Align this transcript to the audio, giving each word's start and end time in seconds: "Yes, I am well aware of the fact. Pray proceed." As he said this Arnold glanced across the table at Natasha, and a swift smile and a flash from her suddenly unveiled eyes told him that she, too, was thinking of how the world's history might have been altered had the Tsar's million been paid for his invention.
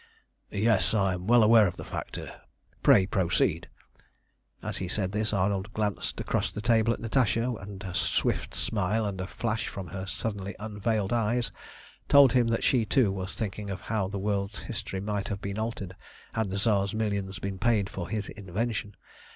"Yes, 0.49 0.95
I 0.95 1.13
am 1.13 1.27
well 1.27 1.43
aware 1.43 1.67
of 1.67 1.77
the 1.77 1.83
fact. 1.85 2.17
Pray 2.81 3.05
proceed." 3.05 3.69
As 4.63 4.77
he 4.77 4.87
said 4.87 5.11
this 5.11 5.31
Arnold 5.31 5.71
glanced 5.75 6.19
across 6.19 6.51
the 6.51 6.59
table 6.59 6.91
at 6.91 6.99
Natasha, 6.99 7.51
and 7.59 7.83
a 7.83 7.93
swift 7.93 8.55
smile 8.55 9.05
and 9.05 9.21
a 9.21 9.27
flash 9.27 9.67
from 9.67 9.89
her 9.89 10.07
suddenly 10.07 10.55
unveiled 10.57 11.13
eyes 11.13 11.51
told 12.09 12.33
him 12.33 12.47
that 12.47 12.63
she, 12.63 12.83
too, 12.83 13.11
was 13.11 13.35
thinking 13.35 13.69
of 13.69 13.81
how 13.81 14.07
the 14.07 14.17
world's 14.17 14.57
history 14.57 14.99
might 15.01 15.27
have 15.27 15.39
been 15.39 15.59
altered 15.59 15.95
had 16.33 16.49
the 16.49 16.57
Tsar's 16.57 16.95
million 16.95 17.29
been 17.39 17.59
paid 17.59 17.87
for 17.87 18.09
his 18.09 18.27
invention. 18.29 18.95